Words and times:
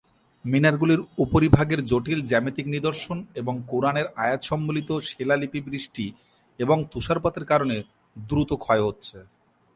মিনার 0.45 0.75
গুলির 0.77 1.01
উপরিভাগের 1.17 1.79
জটিল 1.85 2.19
জ্যামিতিক 2.21 2.65
নিদর্শন 2.67 3.17
এবং 3.35 3.53
কুরআনের 3.67 4.07
আয়াত 4.15 4.41
সংবলিত 4.43 4.89
শিলালিপি 5.07 5.59
বৃষ্টি 5.67 6.05
এবং 6.59 6.77
তুষারপাতের 6.91 7.45
কারণে 7.45 7.77
দ্রুত 8.15 8.49
ক্ষয় 8.63 8.81
হচ্ছে। 8.87 9.17